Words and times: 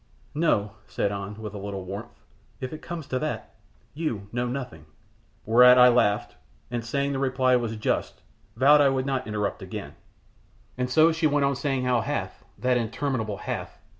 "No!" 0.33 0.71
said 0.87 1.11
An, 1.11 1.39
with 1.39 1.53
a 1.53 1.59
little 1.59 1.85
warmth. 1.85 2.23
"If 2.59 2.73
it 2.73 2.81
comes 2.81 3.05
to 3.05 3.19
that, 3.19 3.53
you 3.93 4.29
know 4.31 4.47
nothing." 4.47 4.87
Whereat 5.45 5.77
I 5.77 5.89
laughed, 5.89 6.37
and, 6.71 6.83
saying 6.83 7.11
the 7.13 7.19
reply 7.19 7.55
was 7.55 7.75
just, 7.75 8.23
vowed 8.55 8.81
I 8.81 8.89
would 8.89 9.05
not 9.05 9.27
interrupt 9.27 9.61
again; 9.61 9.93
so 10.87 11.11
she 11.11 11.27
wont 11.27 11.45
on 11.45 11.55
saying 11.55 11.83
how 11.83 12.01
Hath 12.01 12.43
that 12.57 12.77
interminable 12.77 13.37
Hath! 13.37 13.77